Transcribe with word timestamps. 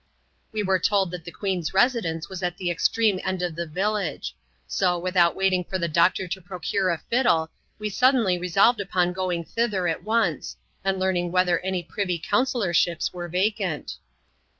We 0.51 0.63
were 0.63 0.79
told 0.79 1.11
that 1.11 1.25
the 1.25 1.31
queen's 1.31 1.75
residence 1.75 2.27
was 2.27 2.41
at 2.41 2.57
the 2.57 2.71
extreme 2.71 3.19
end 3.23 3.43
of 3.43 3.55
the 3.55 3.67
village; 3.67 4.35
so, 4.65 4.97
without 4.97 5.35
waiting 5.35 5.63
for 5.63 5.77
the 5.77 5.87
doctor 5.87 6.27
to 6.27 6.41
procure 6.41 6.89
a 6.89 6.97
fiddle, 6.97 7.51
we 7.77 7.87
suddenly 7.87 8.39
resolved 8.39 8.81
upon 8.81 9.13
going 9.13 9.43
thither 9.43 9.87
at 9.87 10.01
once, 10.03 10.57
and 10.83 10.97
learning 10.99 11.31
whether 11.31 11.59
any 11.59 11.83
privy 11.83 12.17
councillorships 12.17 13.13
were 13.13 13.27
vacant. 13.27 13.97